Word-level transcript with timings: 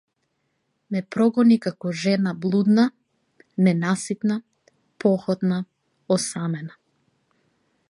Ме 0.93 1.01
прогони 1.15 1.57
како 1.65 1.91
жена 2.03 2.33
блудна, 2.45 2.85
ненаситна, 3.67 4.39
похотна, 5.05 5.63
осамена. 6.19 6.79